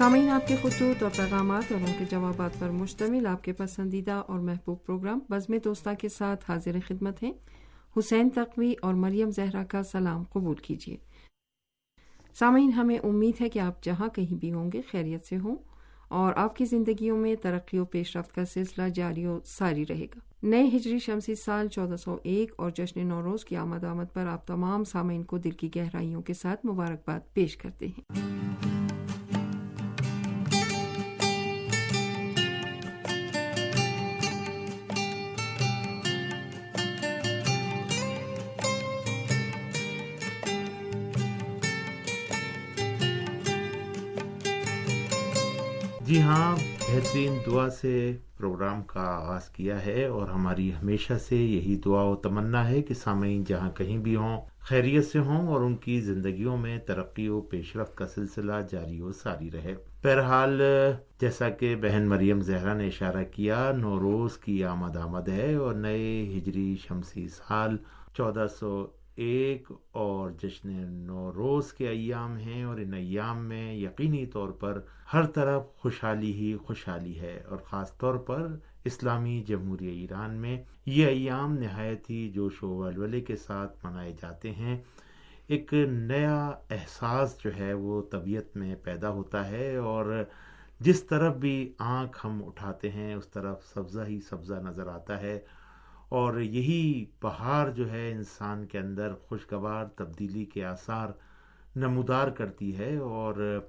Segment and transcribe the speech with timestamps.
[0.00, 4.12] سامعین، آپ کے خطوط اور پیغامات اور ان کے جوابات پر مشتمل آپ کے پسندیدہ
[4.12, 7.32] اور محبوب پروگرام بزم دوستہ کے ساتھ حاضر خدمت ہیں۔
[7.98, 10.96] حسین تقوی اور مریم زہرا کا سلام قبول کیجیے۔
[12.38, 15.56] سامعین، ہمیں امید ہے کہ آپ جہاں کہیں بھی ہوں گے خیریت سے ہوں
[16.08, 20.04] اور آپ کی زندگیوں میں ترقی و پیش رفت کا سلسلہ جاری و ساری رہے
[20.04, 24.26] گا۔ نئے ہجری شمسی سال چودہ سو ایک اور جشن نوروز کی آمد آمد پر
[24.26, 28.00] آپ تمام سامعین کو دل کی گہرائیوں کے ساتھ مبارکباد پیش کرتے ہیں۔
[46.30, 52.02] ہاں بہترین دعا سے پروگرام کا آغاز کیا ہے اور ہماری ہمیشہ سے یہی دعا
[52.02, 56.00] و تمنا ہے کہ سامعین جہاں کہیں بھی ہوں، خیریت سے ہوں اور ان کی
[56.00, 60.62] زندگیوں میں ترقی و پیش رفت کا سلسلہ جاری و ساری رہے۔ بہرحال،
[61.20, 66.38] جیسا کہ بہن مریم زہرا نے اشارہ کیا، نوروز کی آمد آمد ہے اور نئے
[66.38, 67.76] ہجری شمسی سال
[68.16, 68.86] چودہ سو
[69.22, 74.80] ایک اور جشن نوروز کے ایام ہیں اور ان ایام میں یقینی طور پر
[75.12, 81.06] ہر طرف خوشحالی ہی خوشحالی ہے اور خاص طور پر اسلامی جمہوریہ ایران میں یہ
[81.06, 84.78] ایام نہایت ہی جوش و ولولے کے ساتھ منائے جاتے ہیں۔
[85.46, 90.24] ایک نیا احساس جو ہے وہ طبیعت میں پیدا ہوتا ہے اور
[90.80, 95.40] جس طرف بھی آنکھ ہم اٹھاتے ہیں، اس طرف سبزہ ہی سبزہ نظر آتا ہے۔
[96.10, 101.08] اور یہی بہار جو ہے انسان کے اندر خوشگوار، تبدیلی کے آثار
[101.76, 103.60] نمودار کرتی ہے اور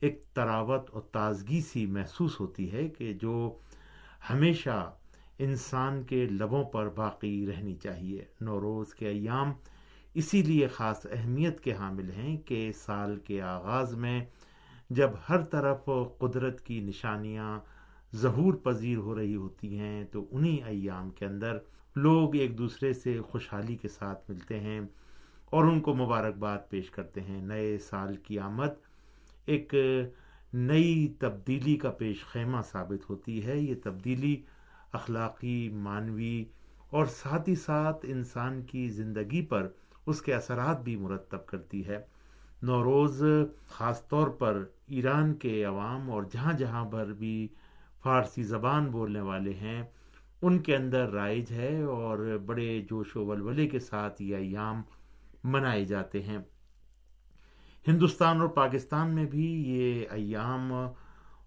[0.00, 3.58] ایک تراوت اور تازگی سی محسوس ہوتی ہے کہ جو
[4.30, 4.94] ہمیشہ
[5.38, 9.52] انسان کے لبوں پر باقی رہنی چاہیے۔ نوروز کے ایام
[10.14, 14.24] اسی لیے خاص اہمیت کے حامل ہیں کہ سال کے آغاز میں
[14.90, 15.88] جب ہر طرف
[16.18, 17.58] قدرت کی نشانیاں
[18.16, 21.58] ظہور پذیر ہو رہی ہوتی ہیں تو انہی ایام کے اندر
[21.96, 24.80] لوگ ایک دوسرے سے خوشحالی کے ساتھ ملتے ہیں
[25.44, 28.68] اور ان کو مبارکباد پیش کرتے ہیں۔ نئے سال کی آمد
[29.46, 29.74] ایک
[30.54, 34.42] نئی تبدیلی کا پیش خیمہ ثابت ہوتی ہے۔ یہ تبدیلی
[34.92, 36.44] اخلاقی، معنوی
[36.90, 39.68] اور ساتھ ہی ساتھ انسان کی زندگی پر
[40.06, 41.98] اس کے اثرات بھی مرتب کرتی ہے۔
[42.62, 43.22] نوروز
[43.68, 47.48] خاص طور پر ایران کے عوام اور جہاں جہاں پر بھی
[48.02, 49.82] فارسی زبان بولنے والے ہیں
[50.42, 54.82] ان کے اندر رائج ہے اور بڑے جوش و ولولے کے ساتھ یہ ایام
[55.44, 56.38] منائے جاتے ہیں۔
[57.88, 60.72] ہندوستان اور پاکستان میں بھی یہ ایام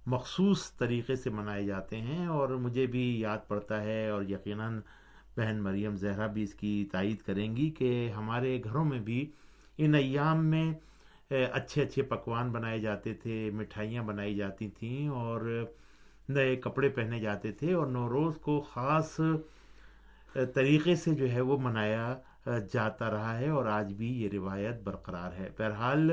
[0.06, 4.80] مخصوص طریقے سے منائے جاتے ہیں اور مجھے بھی یاد پڑتا ہے اور یقیناً
[5.38, 9.32] بہن مریم زہرا بھی اس کی تائید کریں گی کہ ہمارے گھروں میں بھی
[9.78, 10.74] ان ایام میں
[11.30, 15.66] اچھے اچھے پکوان بنائے جاتے تھے، مٹھائیاں بنائی جاتی تھیں اور
[16.30, 19.20] نئے کپڑے پہنے جاتے تھے اور نوروز کو خاص
[20.54, 22.16] طریقے سے جو ہے وہ منایا
[22.74, 26.12] جاتا رہا ہے اور آج بھی یہ روایت برقرار ہے۔ بہرحال،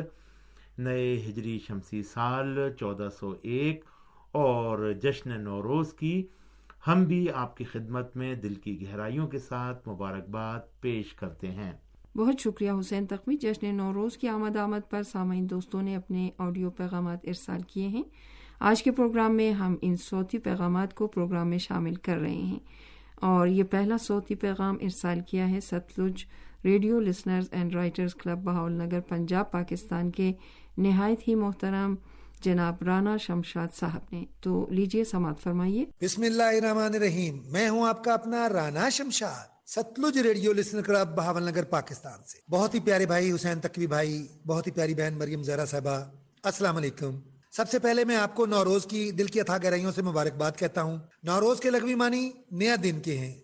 [0.79, 3.85] نئے ہجری شمسی سال چودہ سو ایک
[4.33, 6.27] اور جشن نوروز کی
[6.87, 11.73] ہم بھی آپ کی خدمت میں دل کی گہرائیوں کے ساتھ مبارکباد پیش کرتے ہیں۔
[12.17, 16.71] بہت شکریہ حسین تخمی جشن نوروز کی آمد آمد پر سامعین دوستوں نے اپنے آڈیو
[16.71, 18.03] پیغامات ارسال کیے ہیں۔
[18.61, 22.59] آج کے پروگرام میں ہم ان صوتی پیغامات کو پروگرام میں شامل کر رہے ہیں۔
[23.15, 26.25] اور یہ پہلا صوتی پیغام ارسال کیا ہے Sutlej
[26.65, 28.39] radio listeners and writers club
[28.73, 30.33] Bahawalnagar, Punjab, Pakistan کے
[30.79, 31.95] نہایت ہی محترم
[32.43, 37.89] جناب رانا شمشاد صاحب نے۔ تو لیجیے سماعت فرمائیے۔ بسم اللہ الرحمن الرحیم۔ میں ہوں
[37.89, 43.07] آپ کا اپنا Rana Shamshad, Sutlej radio listener club Bahawalnagar, Pakistan سے۔ بہت ہی پیارے
[43.07, 46.05] بھائی حسین تقوی بھائی، بہت ہی پیاری بہن مریم زہرا صاحبہ،
[46.43, 50.03] السلام علیکم۔ سب سے پہلے میں آپ کو نوروز کی دل کی اتھا گہرائیوں سے
[50.03, 53.35] مبارکباد کہتا ہوں۔ نوروز کے لغوی معنی نیا دن کے ہیں۔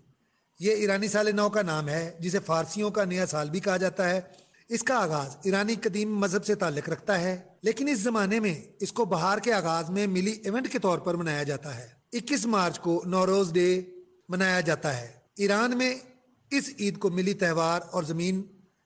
[0.61, 4.11] یہ ایرانی سال نو کا نام ہے، جسے فارسیوں کا نیا سال بھی کہا جاتا
[4.11, 4.21] ہے۔
[4.69, 8.93] اس کا آغاز ایرانی قدیم مذہب سے تعلق رکھتا ہے، لیکن اس زمانے میں اس
[8.93, 12.81] کو بہار کے آغاز میں ملی ایونٹ کے طور پر منایا جاتا ہے۔ اکیس مارچ
[12.81, 13.83] کو نوروز ڈے
[14.29, 15.95] منایا جاتا ہے۔ ایران میں
[16.51, 18.43] اس عید کو ملی تہوار اور زمین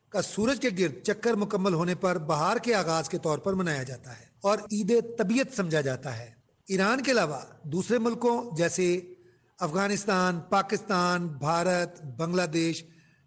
[0.09, 3.83] کا سورج کے گرد چکر مکمل ہونے پر بہار کے آغاز کے طور پر منایا
[3.83, 6.31] جاتا ہے۔ اور عید طبیعت سمجھا جاتا ہے۔
[6.69, 9.13] ایران کے علاوہ دوسرے ملکوں جیسے
[9.59, 12.03] Afghanistan, Pakistan, Bharat,
[12.43, 12.85] Bangladesh,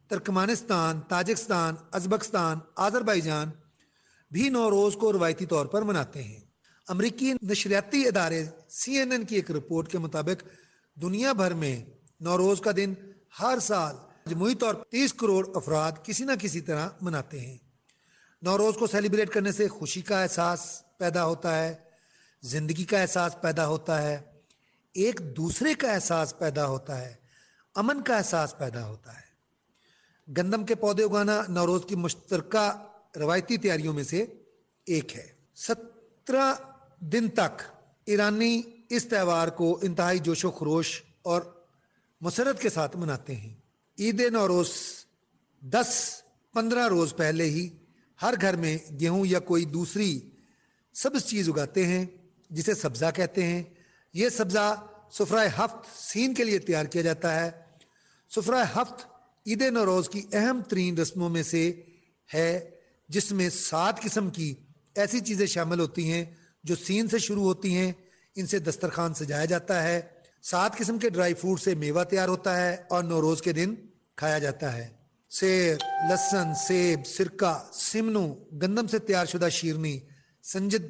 [0.07, 2.59] Turkmenistan, Tajikistan, Uzbekistan
[3.19, 3.49] Azerbaijan
[4.31, 6.39] بھی نوروز کو روایتی طور پر مناتے ہیں۔
[6.87, 10.43] امریکی نشریاتی ادارے سی این این کی ایک رپورٹ کے مطابق
[11.01, 11.85] دنیا بھر میں
[12.19, 12.93] نوروز کا دن
[13.39, 13.95] ہر سال
[14.25, 17.57] جمہوری طور پر تیس کروڑ افراد کسی نہ کسی طرح مناتے ہیں۔
[18.41, 21.73] نوروز کو سیلیبریٹ کرنے سے خوشی کا احساس پیدا ہوتا ہے،
[22.41, 24.15] زندگی کا احساس پیدا ہوتا ہے،
[24.93, 27.13] ایک دوسرے کا احساس پیدا ہوتا ہے،
[27.75, 29.27] امن کا احساس پیدا ہوتا ہے۔
[30.37, 32.65] گندم کے پودے اگانا نوروز کی مشترکہ
[33.15, 34.25] روایتی تیاریوں میں سے
[34.85, 36.53] ایک ہے۔ سترہ
[36.99, 37.61] دن تک
[38.05, 40.89] ایرانی اس تہوار کو انتہائی جوش و خروش
[41.21, 41.41] اور
[42.21, 43.53] مسرت کے ساتھ مناتے ہیں۔
[43.99, 44.71] عید نوروز
[45.61, 45.89] دس
[46.53, 47.69] پندرہ روز پہلے ہی
[48.21, 50.11] ہر گھر میں گیہوں یا کوئی دوسری
[50.93, 52.05] سبز چیز اگاتے ہیں
[52.49, 53.63] جسے سبزہ کہتے ہیں۔
[54.13, 54.81] یہ سبزہ
[55.11, 57.51] سفرائے ہفت سین کے لیے تیار کیا جاتا ہے۔
[58.35, 59.05] سفرائے ہفت
[59.47, 61.81] عید نوروز کی اہم ترین رسموں میں سے
[62.33, 62.69] ہے،
[63.09, 64.55] جس میں سات قسم کی
[64.95, 66.25] ایسی چیزیں شامل ہوتی ہیں
[66.63, 67.91] جو سین سے شروع ہوتی ہیں۔
[68.35, 70.01] ان سے دسترخوان سجایا جاتا ہے۔
[70.41, 73.75] سات قسم کے ڈرائی فروٹ سے میوہ تیار ہوتا ہے اور نوروز کے دن
[74.15, 74.87] کھایا جاتا ہے۔
[75.29, 75.75] سیر
[76.11, 79.99] لسن سیب، سرکہ، سمنو، گندم سے تیار شدہ شیرنی
[80.43, 80.83] سنجد،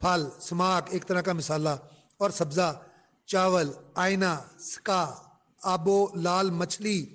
[0.00, 1.68] پھل سماک ایک طرح کا مسالہ
[2.16, 2.82] اور سبزہ،
[3.26, 5.14] چاول، آئینہ، سکا،
[5.62, 7.06] آبو، لال مچھلی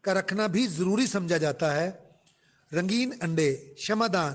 [0.00, 1.90] کا رکھنا بھی ضروری سمجھا جاتا ہے۔
[2.72, 4.34] رنگین انڈے شمادان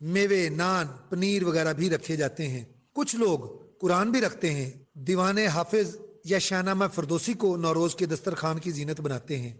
[0.00, 3.38] میوے، نان، پنیر وغیرہ بھی رکھے جاتے ہیں۔ کچھ لوگ
[3.80, 9.00] قرآن بھی رکھتے ہیں۔ دیوان حافظ یا شاہنامہ فردوسی کو نوروز کے دسترخوان کی زینت
[9.00, 9.54] بناتے ہیں۔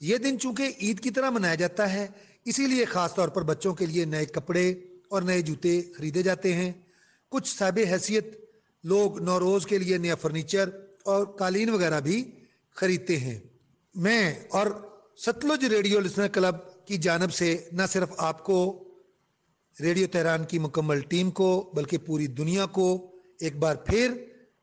[0.00, 2.06] یہ دن چونکہ عید کی طرح منایا جاتا ہے،
[2.44, 4.74] اسی لیے خاص طور پر بچوں کے لیے نئے کپڑے
[5.10, 6.72] اور نئے جوتے خریدے جاتے ہیں۔
[7.28, 8.24] کچھ صاحب حیثیت
[8.84, 10.68] لوگ نوروز کے لیے نیا فرنیچر
[11.04, 12.30] اور قالین وغیرہ بھی
[12.74, 13.38] خریدتے ہیں۔
[13.94, 14.66] میں اور
[15.16, 18.84] ستلج ریڈیو لسنر کلب کی جانب سے نہ صرف آپ کو،
[19.80, 24.14] ریڈیو تہران کی مکمل ٹیم کو، بلکہ پوری دنیا کو ایک بار پھر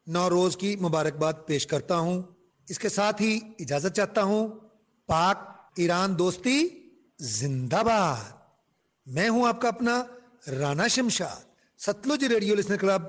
[0.08, 2.22] نوروز کی مبارکباد پیش کرتا ہوں۔
[2.70, 4.48] اس کے ساتھ ہی اجازت چاہتا ہوں،
[5.08, 5.38] پاک
[5.76, 6.68] ایران دوستی
[7.20, 8.34] زندہ باد۔
[9.06, 10.04] میں ہوں آپ کا اپنا
[10.52, 11.46] Rana Shamshad
[11.80, 13.02] Sutlej radio listener club,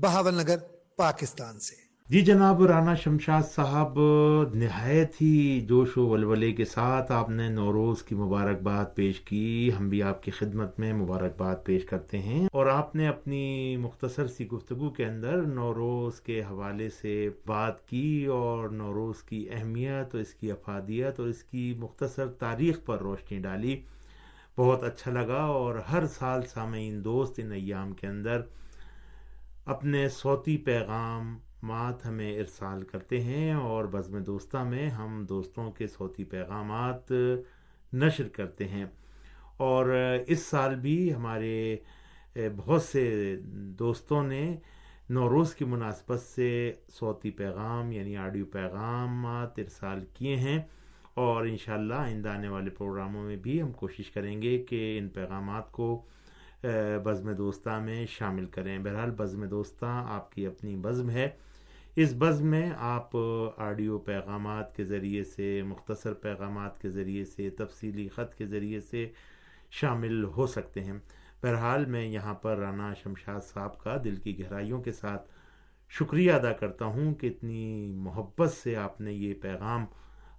[0.34, 0.56] Bahawalnagar,
[0.96, 1.74] Pakistan سے۔
[2.08, 3.98] جی جناب، رانا شمشاد صاحب،
[4.54, 9.88] نہایت ہی جوش و ولولے کے ساتھ آپ نے نوروز کی مبارکباد پیش کی۔ ہم
[9.88, 14.48] بھی آپ کی خدمت میں مبارکباد پیش کرتے ہیں۔ اور آپ نے اپنی مختصر سی
[14.48, 20.34] گفتگو کے اندر نوروز کے حوالے سے بات کی اور نوروز کی اہمیت اور اس
[20.34, 23.80] کی افادیت اور اس کی مختصر تاریخ پر روشنی ڈالی۔
[24.58, 28.42] بہت اچھا لگا اور ہر سال سامعین دوست ان ایام کے اندر
[29.64, 35.86] اپنے صوتی پیغام مات ہمیں ارسال کرتے ہیں اور بزم دوستہ میں ہم دوستوں کے
[35.86, 37.12] صوتی پیغامات
[37.92, 38.84] نشر کرتے ہیں۔
[39.56, 41.76] اور اس سال بھی ہمارے
[42.56, 43.36] بہت سے
[43.78, 44.56] دوستوں نے
[45.10, 50.58] نوروز کی مناسبت سے صوتی پیغام یعنی آڈیو پیغامات ارسال کیے ہیں۔
[51.14, 55.72] اور انشاءاللہ آئندہ آنے والے پروگراموں میں بھی ہم کوشش کریں گے کہ ان پیغامات
[55.72, 56.02] کو
[57.04, 61.28] بزم دوستہ میں شامل کریں۔ بہرحال بزم دوستہ آپ کی اپنی بزم ہے۔
[61.96, 63.16] اس بزم میں آپ
[63.56, 69.08] آڈیو پیغامات کے ذریعے سے، مختصر پیغامات کے ذریعے سے، تفصیلی خط کے ذریعے سے
[69.70, 70.98] شامل ہو سکتے ہیں۔
[71.42, 75.30] بہرحال میں یہاں پر رانا شمشاد صاحب کا دل کی گہرائیوں کے ساتھ
[75.88, 79.84] شکریہ ادا کرتا ہوں کہ اتنی محبت سے آپ نے یہ پیغام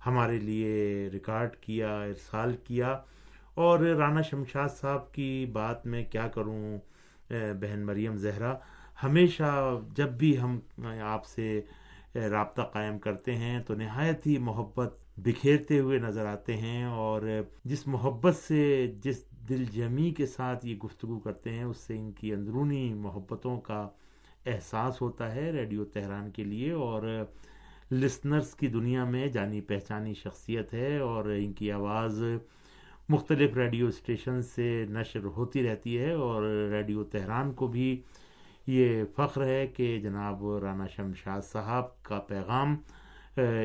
[0.05, 3.00] ہمارے لیے ریکارڈ کیا، ارسال کیا۔
[3.53, 6.77] اور رانا شمشاد صاحب کی بات میں کیا کروں
[7.29, 8.55] بہن مریم زہرا،
[9.03, 10.60] ہمیشہ جب بھی ہم
[11.01, 11.62] آپ سے
[12.15, 17.22] رابطہ قائم کرتے ہیں تو نہایت ہی محبت بکھیرتے ہوئے نظر آتے ہیں۔ اور
[17.65, 22.12] جس محبت سے، جس دل جمی کے ساتھ یہ گفتگو کرتے ہیں، اس سے ان
[22.12, 23.89] کی اندرونی محبتوں کا
[24.45, 27.25] احساس ہوتا ہے ریڈیو تہران کے لیے۔ اور
[27.91, 32.23] لسنرز کی دنیا میں جانی پہچانی شخصیت ہے اور ان کی آواز
[33.09, 38.01] مختلف ریڈیو اسٹیشن سے نشر ہوتی رہتی ہے اور ریڈیو تہران کو بھی
[38.67, 42.75] یہ فخر ہے کہ جناب رانا شمشاد صاحب کا پیغام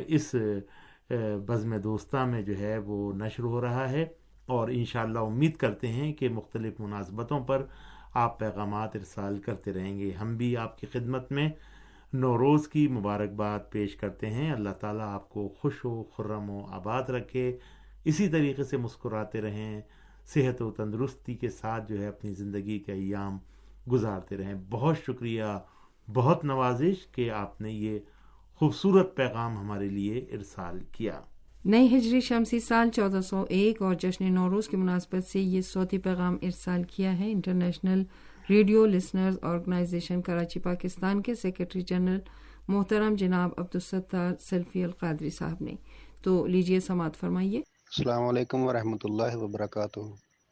[0.06, 0.34] اس
[1.46, 4.06] بزم دوستہ میں جو ہے وہ نشر ہو رہا ہے
[4.46, 7.64] اور انشاءاللہ امید کرتے ہیں کہ مختلف مناسبتوں پر
[8.14, 11.48] آپ پیغامات ارسال کرتے رہیں گے۔ ہم بھی آپ کی خدمت میں
[12.12, 17.02] نوروز کی مبارکباد پیش کرتے ہیں۔ اللہ تعالیٰ آپ کو خوش و خرم و آباد
[17.02, 17.58] رکھے۔
[18.04, 19.80] اسی طریقے سے مسکراتے رہیں۔
[20.26, 23.38] صحت و تندرستی کے ساتھ جو ہے اپنی زندگی کے ایام
[23.92, 25.44] گزارتے رہیں۔ بہت شکریہ۔
[26.14, 27.98] بہت نوازش کہ آپ نے یہ
[28.54, 31.20] خوبصورت پیغام ہمارے لیے ارسال کیا۔
[31.64, 35.98] نئی ہجری شمسی سال چودہ سو ایک اور جشن نوروز کی مناسبت سے یہ صوتی
[35.98, 38.04] پیغام ارسال کیا ہے۔ International
[38.50, 42.18] radio listeners organization Karachi, Pakistan کے سیکرٹری جنرل
[42.68, 45.74] محترم جناب عبدالستار سیلفی القادری صاحب نے۔
[46.22, 50.00] تو لیجیے سماعت فرمائیے۔ السلام علیکم ورحمۃ اللہ وبرکاتہ۔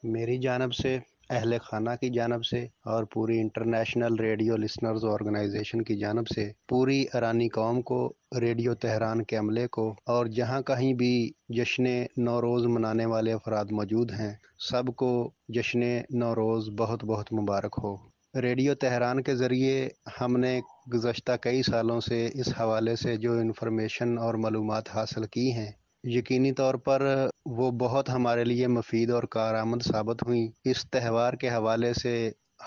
[0.02, 0.98] میری جانب سے
[1.30, 7.00] اہل خانہ کی جانب سے اور پوری انٹرنیشنل ریڈیو لسنرز آرگنائزیشن کی جانب سے پوری
[7.14, 7.98] ایرانی قوم کو
[8.40, 11.14] ریڈیو تہران کے عملے کو اور جہاں کہیں بھی
[11.48, 11.84] جشن
[12.18, 14.32] نوروز منانے والے افراد موجود ہیں،
[14.70, 15.10] سب کو
[15.48, 15.80] جشن
[16.10, 17.96] نوروز بہت بہت مبارک ہو۔
[18.34, 19.88] ریڈیو تہران کے ذریعے
[20.20, 20.60] ہم نے
[20.94, 25.70] گزشتہ کئی سالوں سے اس حوالے سے جو انفارمیشن اور معلومات حاصل کی ہیں
[26.06, 27.02] یقینی طور پر
[27.50, 32.12] وہ بہت ہمارے لیے مفید اور کارآمد ثابت ہوئیں۔ اس تہوار کے حوالے سے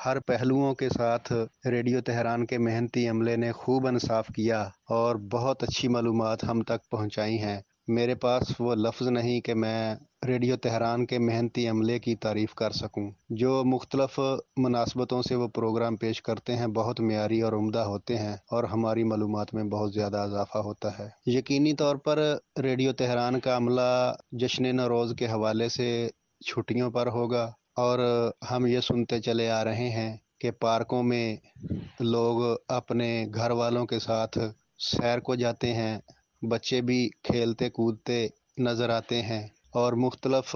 [0.05, 1.31] ہر پہلوؤں کے ساتھ
[1.65, 6.89] ریڈیو تہران کے محنتی عملے نے خوب انصاف کیا اور بہت اچھی معلومات ہم تک
[6.91, 9.95] پہنچائی ہیں۔ میرے پاس وہ لفظ نہیں کہ میں
[10.27, 14.19] ریڈیو تہران کے محنتی عملے کی تعریف کر سکوں۔ جو مختلف
[14.57, 19.03] مناسبتوں سے وہ پروگرام پیش کرتے ہیں، بہت معیاری اور عمدہ ہوتے ہیں اور ہماری
[19.03, 22.19] معلومات میں بہت زیادہ اضافہ ہوتا ہے۔ یقینی طور پر
[22.61, 26.09] ریڈیو تہران کا عملہ جشن نوروز کے حوالے سے
[26.45, 27.99] چھٹیوں پر ہوگا اور
[28.51, 31.35] ہم یہ سنتے چلے آ رہے ہیں کہ پارکوں میں
[31.99, 34.37] لوگ اپنے گھر والوں کے ساتھ
[34.79, 35.99] سیر کو جاتے ہیں،
[36.41, 40.55] بچے بھی کھیلتے کودتے نظر آتے ہیں۔ اور مختلف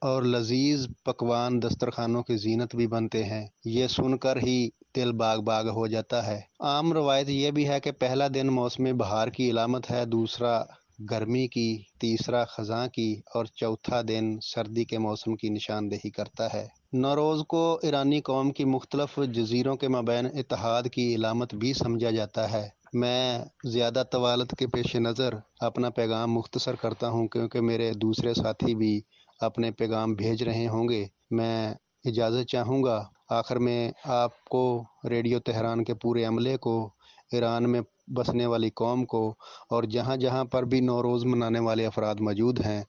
[0.00, 5.40] اور لذیذ پکوان دسترخوانوں کی زینت بھی بنتے ہیں۔ یہ سن کر ہی دل باغ
[5.40, 9.50] باغ ہو جاتا ہے۔ عام روایت یہ بھی ہے کہ پہلا دن موسم بہار کی
[9.50, 10.62] علامت ہے، دوسرا
[11.10, 16.66] گرمی کی، تیسرا خزاں کی، اور چوتھا دن سردی کے موسم کی نشاندہی کرتا ہے۔
[16.92, 22.50] نوروز کو ایرانی قوم کی مختلف جزیروں کے مابین اتحاد کی علامت بھی سمجھا جاتا
[22.52, 28.34] ہے۔ میں زیادہ طوالت کے پیش نظر اپنا پیغام مختصر کرتا ہوں، کیونکہ میرے دوسرے
[28.34, 29.00] ساتھی بھی
[29.40, 34.62] اپنے پیغام بھیج رہے ہوں گے۔ میں اجازت چاہوں گا، آخر میں آپ کو
[35.10, 36.90] ریڈیو تہران کے پورے عملے کو،
[37.32, 37.80] ایران میں
[38.16, 39.28] بسنے والی قوم کو،
[39.70, 42.82] اور جہاں جہاں پر بھی نوروز منانے والے افراد موجود ہیں،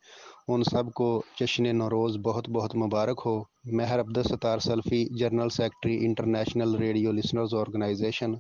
[0.48, 1.08] ان سب کو
[1.40, 7.54] جشن نوروز بہت بہت مبارک ہو۔ Mehr Abd Sattar Salafi general secretary, international radio listeners,
[7.54, 8.32] organization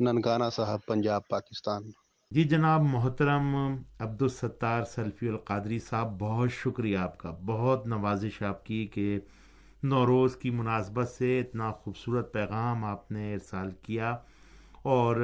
[0.00, 1.82] Nankana Sahib, Punjab, Pakistan.
[2.30, 3.56] جی جناب، محترم
[3.98, 9.18] عبد الستار سلفی القادری صاحب، بہت شکریہ آپ کا۔ بہت نوازش آپ کی کہ
[9.82, 14.16] نوروز کی مناسبت سے اتنا خوبصورت پیغام آپ نے ارسال کیا
[14.82, 15.16] اور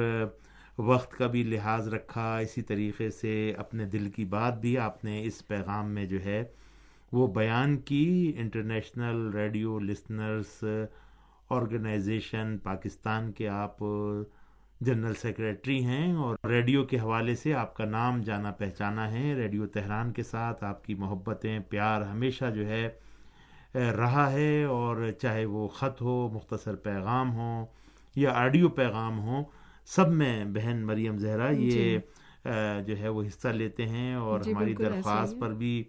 [0.77, 5.23] وقت کا بھی لحاظ رکھا۔ اسی طریقے سے اپنے دل کی بات بھی آپ نے
[5.23, 6.43] اس پیغام میں جو ہے
[7.15, 10.63] وہ بیان کی international radio listeners
[11.49, 13.79] organization Pakistan کے آپ
[14.81, 19.67] جنرل سیکریٹری ہیں اور ریڈیو کے حوالے سے آپ کا نام جانا پہچانا ہے ریڈیو
[19.67, 22.87] تہران کے ساتھ آپ کی محبتیں پیار ہمیشہ جو ہے
[23.97, 27.65] رہا ہے اور چاہے وہ خط ہو مختصر پیغام ہو
[28.15, 29.43] یا آڈیو پیغام ہو
[29.89, 31.97] سب میں بہن مریم زہرا یہ جی۔
[32.87, 35.83] جو ہے وہ حصہ لیتے ہیں اور جی ہماری درخواست پر بھی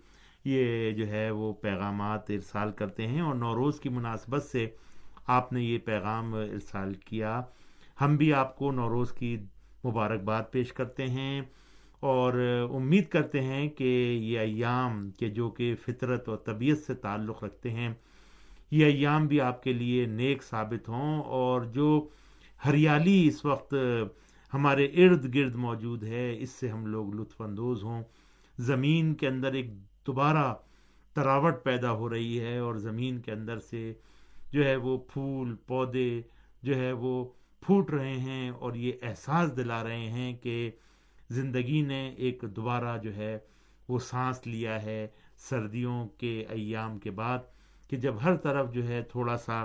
[0.46, 4.66] یہ جو ہے وہ پیغامات ارسال کرتے ہیں اور نوروز کی مناسبت سے
[5.26, 7.40] آپ نے یہ پیغام ارسال کیا۔
[8.00, 9.36] ہم بھی آپ کو نوروز کی
[9.84, 11.40] مبارکباد پیش کرتے ہیں
[12.00, 12.34] اور
[12.74, 13.84] امید کرتے ہیں کہ
[14.22, 17.88] یہ ایام کے جو کہ فطرت اور طبیعت سے تعلق رکھتے ہیں،
[18.70, 21.88] یہ ایام بھی آپ کے لیے نیک ثابت ہوں اور جو
[22.66, 23.74] ہریالی اس وقت
[24.52, 28.02] ہمارے ارد گرد موجود ہے، اس سے ہم لوگ لطف اندوز ہوں۔
[28.58, 29.70] زمین کے اندر ایک
[30.06, 30.52] دوبارہ
[31.16, 33.92] تراوٹ پیدا ہو رہی ہے اور زمین کے اندر سے
[34.52, 36.20] جو ہے وہ پھول، پودے
[36.62, 37.24] جو ہے وہ
[37.62, 40.70] پھوٹ رہے ہیں اور یہ احساس دلا رہے ہیں کہ
[41.30, 43.38] زندگی نے ایک دوبارہ جو ہے
[43.88, 45.06] وہ سانس لیا ہے
[45.38, 47.38] سردیوں کے ایام کے بعد
[47.90, 49.64] کہ جب ہر طرف جو ہے تھوڑا سا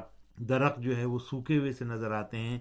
[0.50, 2.60] درخت جو ہے وہ سوکھے ہوئے سے نظر آتے ہیں،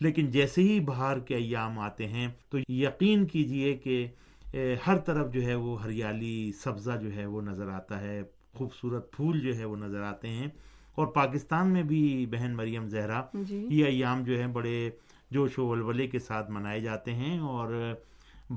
[0.00, 4.06] لیکن جیسے ہی بہار کے ایام آتے ہیں تو یقین کیجیے کہ
[4.54, 8.22] ہر طرف جو ہے وہ ہریالی سبزہ جو ہے وہ نظر آتا ہے
[8.54, 10.48] خوبصورت پھول جو ہے وہ نظر آتے ہیں۔
[10.94, 14.90] اور پاکستان میں بھی بہن مریم زہرا جی۔ یہ ایام جو ہے بڑے
[15.30, 17.94] جوش و ولولے کے ساتھ منائے جاتے ہیں اور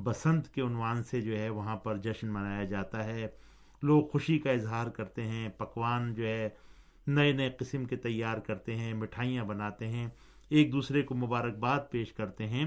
[0.04, 3.28] بسنت کے عنوان سے جو ہے وہاں پر جشن منایا جاتا ہے۔
[3.82, 6.50] لوگ خوشی کا اظہار کرتے ہیں پکوان جو ہے
[7.08, 10.08] نئے نئے قسم کے تیار کرتے ہیں مٹھائیاں بناتے ہیں
[10.50, 12.66] ایک دوسرے کو مبارکباد پیش کرتے ہیں۔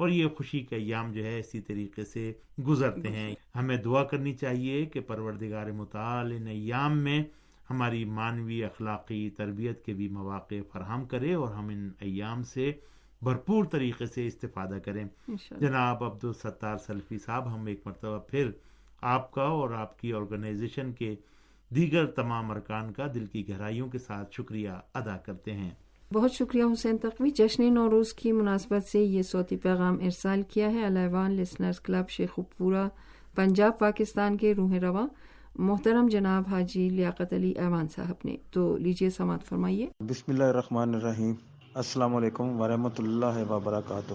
[0.00, 2.32] اور یہ خوشی کا ایام جو ہے اسی طریقے سے
[2.68, 7.22] گزرتے ہیں۔ ہمیں دعا کرنی چاہیے کہ پروردگار مطال ان ایام میں
[7.70, 12.72] ہماری مانوی اخلاقی تربیت کے بھی مواقع فراہم کرے اور ہم ان ایام سے
[13.22, 15.04] بھرپور طریقے سے استفادہ کریں۔
[15.60, 18.50] جناب عبد الستار سلفی صاحب ہم ایک مرتبہ پھر
[19.02, 21.14] آپ کا اور آپ کی آرگنائزیشن کے
[21.74, 25.70] دیگر تمام ارکان کا دل کی گہرائیوں کے ساتھ شکریہ ادا کرتے ہیں۔
[26.14, 30.86] بہت شکریہ حسین تقوی۔ جشن نوروز کی مناسبت سے یہ صوتی پیغام ارسال کیا ہے۔
[30.86, 32.88] علیوان لسنرز کلب شیخ پورا
[33.34, 35.06] پنجاب، پاکستان کے روح رواں۔
[35.54, 40.94] محترم جناب حاجی لیاقت علی ایوان صاحب نے۔ تو لیجیے سماعت فرمائیے۔ بسم اللہ الرحمن
[40.94, 41.34] الرحیم۔
[41.74, 44.14] السلام علیکم ورحمۃ اللہ وبرکاتہ۔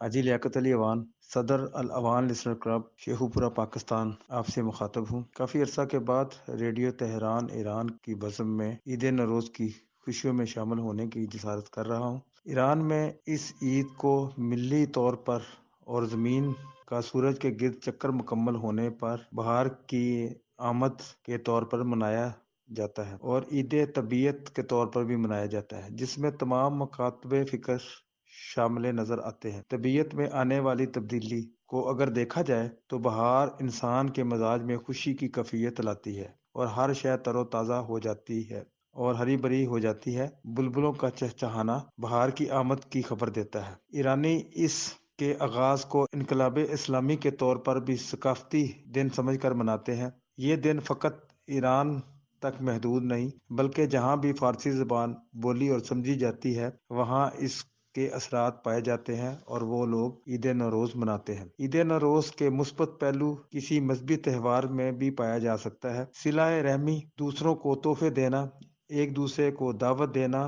[0.00, 5.22] حاجی لیاقت علی ایوان، صدر الاوان لسنر کلب شیخو پورا پاکستان۔ آپ سے مخاطب ہوں۔
[5.36, 9.68] کافی عرصہ کے بعد ریڈیو تہران ایران کی بزم میں عید نوروز کی
[10.06, 14.86] خوشیوں میں شامل ہونے کی جسارت کر رہا ہوں۔ ایران میں اس عید کو ملی
[14.86, 15.40] طور پر
[15.80, 16.52] اور زمین
[16.86, 20.28] کا سورج کے گرد چکر مکمل ہونے پر بہار کی
[20.58, 22.30] آمد کے طور پر منایا
[22.76, 26.78] جاتا ہے اور عید طبیعت کے طور پر بھی منایا جاتا ہے، جس میں تمام
[26.78, 27.76] مکاتب فکر
[28.54, 33.48] شامل نظر آتے ہیں۔ طبیعت میں آنے والی تبدیلی کو اگر دیکھا جائے تو بہار
[33.60, 37.72] انسان کے مزاج میں خوشی کی کفیت لاتی ہے اور ہر شے تر و تازہ
[37.72, 38.62] ہو جاتی ہے۔
[38.92, 43.68] اور ہری بری ہو جاتی ہے، بلبلوں کا چہچہانا بہار کی آمد کی خبر دیتا
[43.68, 49.38] ہے۔ ایرانی اس کے آغاز کو انقلاب اسلامی کے طور پر بھی ثقافتی دن سمجھ
[49.38, 52.00] کر مناتے ہیں۔ یہ دن فقط ایران
[52.38, 57.64] تک محدود نہیں، بلکہ جہاں بھی فارسی زبان بولی اور سمجھی جاتی ہے، وہاں اس
[57.94, 62.50] کے اثرات پائے جاتے ہیں اور وہ لوگ عید نوروز مناتے ہیں۔ عید نوروز کے
[62.50, 67.74] مثبت پہلو کسی مذہبی تہوار میں بھی پایا جا سکتا ہے۔ سلائے رحمی دوسروں کو
[67.74, 68.46] تحفے دینا
[68.92, 70.42] ایک دوسرے کو دعوت دینا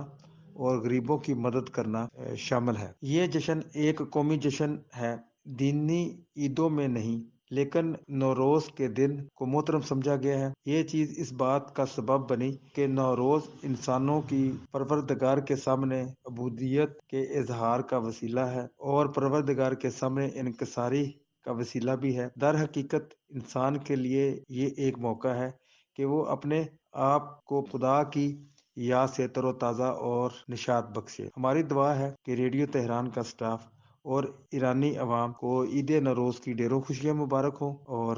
[0.55, 6.03] اور غریبوں کی مدد کرنا شامل ہے۔ یہ جشن ایک قومی جشن ہے۔ دینی
[6.37, 11.33] عیدوں میں نہیں، لیکن نوروز کے دن کو محترم سمجھا گیا ہے۔ یہ چیز اس
[11.33, 17.99] بات کا سبب بنی کہ نوروز انسانوں کی پروردگار کے سامنے عبودیت کے اظہار کا
[17.99, 21.11] وسیلہ ہے اور پروردگار کے سامنے انکساری
[21.45, 25.51] کا وسیلہ بھی ہے۔ در حقیقت انسان کے لیے یہ ایک موقع ہے
[25.97, 28.45] کہ وہ اپنے آپ کو خدا کی
[28.77, 33.23] یاد سے تر و تازہ اور نشات بخشے۔ ہماری دعا ہے کہ ریڈیو تہران کا
[33.23, 33.67] سٹاف
[34.03, 38.17] اور ایرانی عوام کو عید نروز کی ڈیروں خوشیاں مبارک ہوں اور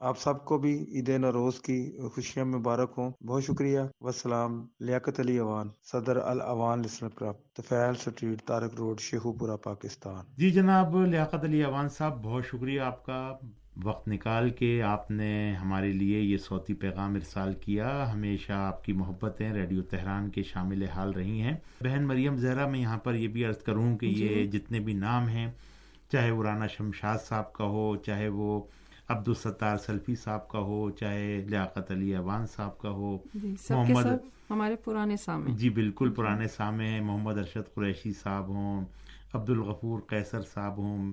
[0.00, 5.38] آپ سب کو بھی عید نروز کی خوشیاں مبارک ہوں۔ بہت شکریہ۔ وسلام لیاقت علی
[5.38, 6.82] عوان، صدر العوان
[7.52, 12.80] Tufail street, Tariq road Sheikhupura Pakistan. جی جناب، لیاقت علی عوان صاحب، بہت شکریہ
[12.80, 13.32] آپ کا۔
[13.84, 18.92] وقت نکال کے آپ نے ہمارے لیے یہ صوتی پیغام ارسال کیا۔ ہمیشہ آپ کی
[18.92, 23.28] محبتیں ریڈیو تہران کے شامل حال رہی ہیں۔ بہن مریم زہرا میں یہاں پر یہ
[23.28, 25.50] بھی عرض کروں کہ جی۔ یہ جتنے بھی نام ہیں
[26.12, 28.60] چاہے وہ رانا شمشاد صاحب کا ہو چاہے وہ
[29.08, 34.06] عبدالستار سلفی صاحب کا ہو چاہے لیاقت علی ایوان صاحب کا ہو جی محمد
[34.50, 38.84] ہمارے پرانے سامع جی بالکل پرانے سامع محمد ارشد قریشی صاحب ہوں
[39.34, 41.12] عبد الغفور قیصر صاحب ہوں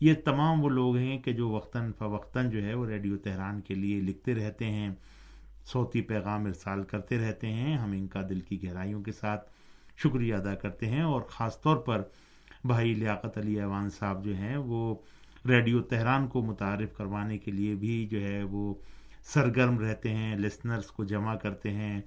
[0.00, 3.74] یہ تمام وہ لوگ ہیں کہ جو وقتاً فوقتاً جو ہے وہ ریڈیو تہران کے
[3.74, 4.90] لیے لکھتے رہتے ہیں،
[5.72, 9.48] صوتی پیغام ارسال کرتے رہتے ہیں، ہم ان کا دل کی گہرائیوں کے ساتھ
[9.96, 12.02] شکریہ ادا کرتے ہیں اور خاص طور پر
[12.64, 14.94] بھائی لیاقت علی ایوان صاحب جو ہیں وہ
[15.48, 18.74] ریڈیو تہران کو متعارف کروانے کے لیے بھی جو ہے وہ
[19.22, 22.00] سرگرم رہتے ہیں لسنرز کو جمع کرتے ہیں،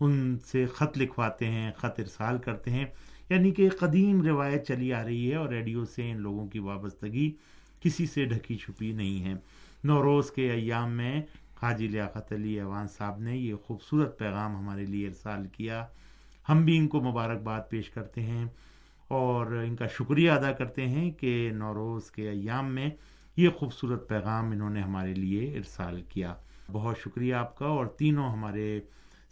[0.00, 2.84] ان سے خط لکھواتے ہیں، خط ارسال کرتے ہیں۔
[3.32, 7.32] یعنی کہ قدیم روایت چلی آ رہی ہے اور ریڈیو سے ان لوگوں کی وابستگی
[7.80, 9.34] کسی سے ڈھکی چھپی نہیں ہے۔
[9.84, 11.22] نوروز کے ایام میں
[11.62, 15.86] حاجی لیاقت علی ایوان صاحب نے یہ خوبصورت پیغام ہمارے لیے ارسال کیا۔
[16.48, 18.44] ہم بھی ان کو مبارکباد پیش کرتے ہیں
[19.08, 22.90] اور ان کا شکریہ ادا کرتے ہیں کہ نوروز کے ایام میں
[23.36, 26.34] یہ خوبصورت پیغام انہوں نے ہمارے لیے ارسال کیا۔
[26.72, 28.80] بہت شکریہ آپ کا اور تینوں ہمارے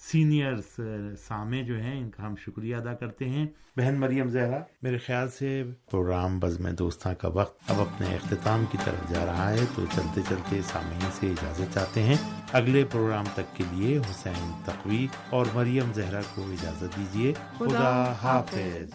[0.09, 4.59] سینئر eh, سامع جو ہیں ان کا ہم شکریہ ادا کرتے ہیں۔ بہن مریم زہرا
[4.83, 9.51] میرے خیال سے پروگرام بزم دوستاں کا وقت اب اپنے اختتام کی طرف جا رہا
[9.51, 12.17] ہے تو چلتے چلتے سامعین سے اجازت چاہتے ہیں۔
[12.53, 18.95] اگلے پروگرام تک کے لیے حسین تقوی اور مریم زہرا کو اجازت دیجیے خدا حافظ۔